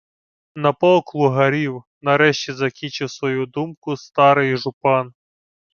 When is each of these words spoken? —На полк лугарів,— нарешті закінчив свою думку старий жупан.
—На 0.55 0.73
полк 0.73 1.13
лугарів,— 1.15 1.83
нарешті 2.01 2.53
закінчив 2.53 3.11
свою 3.11 3.45
думку 3.45 3.97
старий 3.97 4.57
жупан. 4.57 5.13